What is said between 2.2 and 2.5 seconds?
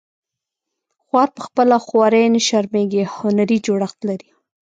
نه